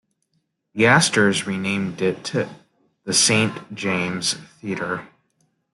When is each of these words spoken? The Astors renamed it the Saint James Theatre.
The 0.73 0.87
Astors 0.87 1.45
renamed 1.45 2.01
it 2.01 2.23
the 3.03 3.13
Saint 3.13 3.75
James 3.75 4.33
Theatre. 4.59 5.07